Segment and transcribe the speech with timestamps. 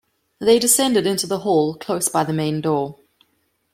[0.39, 2.97] They descended into the hall close by the main door.